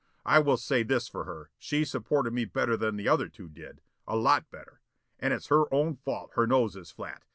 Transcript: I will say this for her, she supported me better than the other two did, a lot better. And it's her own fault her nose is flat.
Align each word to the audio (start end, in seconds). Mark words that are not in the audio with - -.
I 0.25 0.39
will 0.39 0.57
say 0.57 0.81
this 0.81 1.07
for 1.07 1.25
her, 1.25 1.51
she 1.59 1.85
supported 1.85 2.33
me 2.33 2.45
better 2.45 2.75
than 2.75 2.95
the 2.95 3.07
other 3.07 3.29
two 3.29 3.47
did, 3.47 3.81
a 4.07 4.15
lot 4.15 4.49
better. 4.49 4.81
And 5.19 5.31
it's 5.31 5.49
her 5.49 5.71
own 5.71 5.95
fault 5.97 6.31
her 6.33 6.47
nose 6.47 6.75
is 6.75 6.89
flat. 6.89 7.21